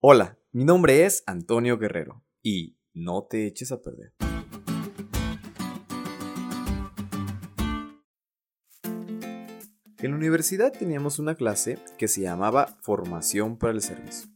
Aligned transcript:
Hola, 0.00 0.38
mi 0.52 0.64
nombre 0.64 1.06
es 1.06 1.24
Antonio 1.26 1.76
Guerrero 1.76 2.22
y 2.40 2.78
no 2.94 3.24
te 3.24 3.48
eches 3.48 3.72
a 3.72 3.82
perder. 3.82 4.14
En 9.98 10.12
la 10.12 10.16
universidad 10.16 10.70
teníamos 10.70 11.18
una 11.18 11.34
clase 11.34 11.80
que 11.98 12.06
se 12.06 12.20
llamaba 12.20 12.78
Formación 12.82 13.58
para 13.58 13.72
el 13.72 13.82
Servicio, 13.82 14.30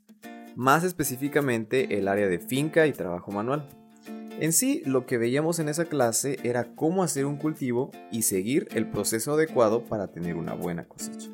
más 0.57 0.83
específicamente 0.83 1.97
el 1.97 2.09
área 2.09 2.27
de 2.27 2.41
finca 2.41 2.89
y 2.89 2.93
trabajo 2.93 3.31
manual. 3.31 3.69
En 4.41 4.53
sí, 4.53 4.83
lo 4.85 5.07
que 5.07 5.17
veíamos 5.17 5.61
en 5.61 5.69
esa 5.69 5.85
clase 5.85 6.41
era 6.43 6.75
cómo 6.75 7.05
hacer 7.05 7.25
un 7.25 7.37
cultivo 7.37 7.93
y 8.11 8.23
seguir 8.23 8.67
el 8.73 8.91
proceso 8.91 9.35
adecuado 9.35 9.85
para 9.85 10.09
tener 10.09 10.35
una 10.35 10.55
buena 10.55 10.89
cosecha. 10.89 11.31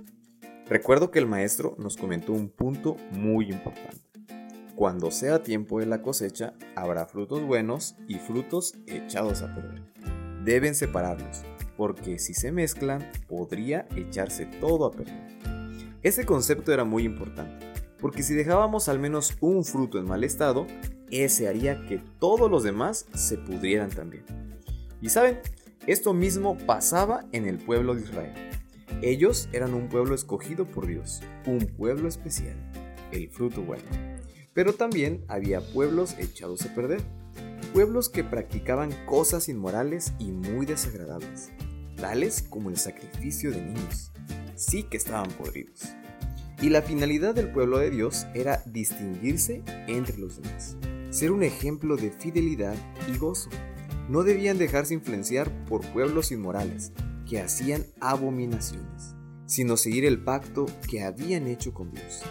Recuerdo 0.66 1.10
que 1.10 1.18
el 1.18 1.26
maestro 1.26 1.76
nos 1.78 1.96
comentó 1.96 2.34
un 2.34 2.50
punto 2.50 2.98
muy 3.10 3.50
importante. 3.50 4.07
Cuando 4.78 5.10
sea 5.10 5.42
tiempo 5.42 5.80
de 5.80 5.86
la 5.86 6.02
cosecha, 6.02 6.54
habrá 6.76 7.04
frutos 7.06 7.42
buenos 7.42 7.96
y 8.06 8.14
frutos 8.14 8.76
echados 8.86 9.42
a 9.42 9.52
perder. 9.52 9.82
Deben 10.44 10.76
separarlos, 10.76 11.42
porque 11.76 12.20
si 12.20 12.32
se 12.32 12.52
mezclan, 12.52 13.04
podría 13.26 13.88
echarse 13.96 14.46
todo 14.46 14.86
a 14.86 14.92
perder. 14.92 15.36
Ese 16.04 16.24
concepto 16.24 16.72
era 16.72 16.84
muy 16.84 17.02
importante, 17.02 17.66
porque 18.00 18.22
si 18.22 18.34
dejábamos 18.34 18.88
al 18.88 19.00
menos 19.00 19.36
un 19.40 19.64
fruto 19.64 19.98
en 19.98 20.04
mal 20.04 20.22
estado, 20.22 20.64
ese 21.10 21.48
haría 21.48 21.84
que 21.86 22.00
todos 22.20 22.48
los 22.48 22.62
demás 22.62 23.06
se 23.16 23.36
pudrieran 23.36 23.90
también. 23.90 24.22
Y 25.02 25.08
saben, 25.08 25.40
esto 25.88 26.14
mismo 26.14 26.56
pasaba 26.56 27.24
en 27.32 27.48
el 27.48 27.58
pueblo 27.58 27.96
de 27.96 28.02
Israel. 28.02 28.32
Ellos 29.02 29.48
eran 29.52 29.74
un 29.74 29.88
pueblo 29.88 30.14
escogido 30.14 30.66
por 30.66 30.86
Dios, 30.86 31.20
un 31.46 31.66
pueblo 31.66 32.06
especial, 32.06 32.56
el 33.10 33.28
fruto 33.28 33.60
bueno. 33.62 34.17
Pero 34.58 34.72
también 34.72 35.24
había 35.28 35.60
pueblos 35.60 36.16
echados 36.18 36.66
a 36.66 36.74
perder, 36.74 37.00
pueblos 37.72 38.08
que 38.08 38.24
practicaban 38.24 38.90
cosas 39.06 39.48
inmorales 39.48 40.14
y 40.18 40.32
muy 40.32 40.66
desagradables, 40.66 41.50
tales 41.94 42.42
como 42.42 42.68
el 42.68 42.76
sacrificio 42.76 43.52
de 43.52 43.62
niños. 43.62 44.10
Sí 44.56 44.82
que 44.82 44.96
estaban 44.96 45.30
podridos. 45.30 45.90
Y 46.60 46.70
la 46.70 46.82
finalidad 46.82 47.36
del 47.36 47.52
pueblo 47.52 47.78
de 47.78 47.90
Dios 47.90 48.26
era 48.34 48.60
distinguirse 48.66 49.62
entre 49.86 50.18
los 50.18 50.42
demás, 50.42 50.76
ser 51.10 51.30
un 51.30 51.44
ejemplo 51.44 51.96
de 51.96 52.10
fidelidad 52.10 52.74
y 53.06 53.16
gozo. 53.16 53.50
No 54.08 54.24
debían 54.24 54.58
dejarse 54.58 54.92
influenciar 54.92 55.66
por 55.66 55.86
pueblos 55.92 56.32
inmorales 56.32 56.90
que 57.30 57.40
hacían 57.40 57.86
abominaciones, 58.00 59.14
sino 59.46 59.76
seguir 59.76 60.04
el 60.04 60.24
pacto 60.24 60.66
que 60.90 61.04
habían 61.04 61.46
hecho 61.46 61.72
con 61.72 61.92
Dios. 61.92 62.24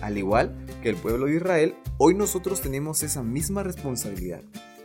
Al 0.00 0.18
igual 0.18 0.54
que 0.82 0.90
el 0.90 0.96
pueblo 0.96 1.26
de 1.26 1.36
Israel, 1.36 1.74
hoy 1.98 2.14
nosotros 2.14 2.60
tenemos 2.60 3.02
esa 3.02 3.22
misma 3.22 3.62
responsabilidad, 3.62 4.42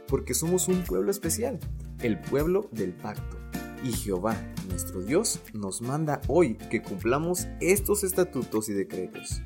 porque 0.08 0.34
somos 0.34 0.68
un 0.68 0.84
pueblo 0.84 1.12
especial, 1.12 1.60
el 2.02 2.20
pueblo 2.20 2.70
del 2.72 2.94
pacto. 2.94 3.38
Y 3.84 3.92
Jehová, 3.92 4.36
nuestro 4.70 5.02
Dios, 5.02 5.42
nos 5.54 5.82
manda 5.82 6.22
hoy 6.28 6.56
que 6.56 6.82
cumplamos 6.82 7.48
estos 7.60 8.04
estatutos 8.04 8.70
y 8.70 8.74
decretos. 8.74 9.42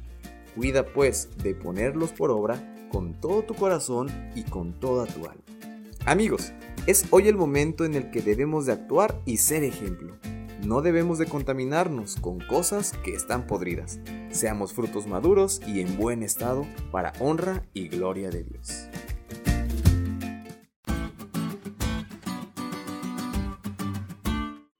Cuida 0.55 0.85
pues 0.85 1.29
de 1.41 1.55
ponerlos 1.55 2.11
por 2.11 2.31
obra 2.31 2.75
con 2.91 3.19
todo 3.19 3.43
tu 3.43 3.55
corazón 3.55 4.09
y 4.35 4.43
con 4.43 4.79
toda 4.79 5.05
tu 5.05 5.25
alma. 5.25 5.43
Amigos, 6.05 6.53
es 6.85 7.05
hoy 7.09 7.27
el 7.27 7.35
momento 7.35 7.83
en 7.83 7.95
el 7.95 8.11
que 8.11 8.21
debemos 8.21 8.65
de 8.67 8.73
actuar 8.73 9.19
y 9.25 9.37
ser 9.37 9.63
ejemplo. 9.63 10.15
No 10.65 10.81
debemos 10.81 11.19
de 11.19 11.27
contaminarnos 11.27 12.15
con 12.15 12.39
cosas 12.39 12.93
que 13.03 13.13
están 13.13 13.45
podridas. 13.45 13.99
Seamos 14.31 14.73
frutos 14.73 15.05
maduros 15.05 15.61
y 15.67 15.79
en 15.79 15.95
buen 15.95 16.23
estado 16.23 16.65
para 16.91 17.13
honra 17.19 17.69
y 17.75 17.87
gloria 17.87 18.31
de 18.31 18.43
Dios. 18.45 18.89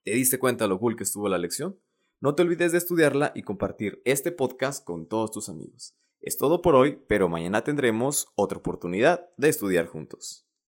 ¿Te 0.02 0.10
diste 0.10 0.40
cuenta 0.40 0.66
lo 0.66 0.80
cool 0.80 0.96
que 0.96 1.04
estuvo 1.04 1.28
la 1.28 1.38
lección? 1.38 1.78
No 2.20 2.34
te 2.34 2.42
olvides 2.42 2.72
de 2.72 2.78
estudiarla 2.78 3.30
y 3.36 3.42
compartir 3.42 4.02
este 4.04 4.32
podcast 4.32 4.84
con 4.84 5.06
todos 5.06 5.30
tus 5.30 5.48
amigos. 5.48 5.96
Es 6.20 6.36
todo 6.36 6.62
por 6.62 6.74
hoy, 6.74 7.00
pero 7.06 7.28
mañana 7.28 7.62
tendremos 7.62 8.26
otra 8.34 8.58
oportunidad 8.58 9.28
de 9.36 9.50
estudiar 9.50 9.86
juntos. 9.86 10.45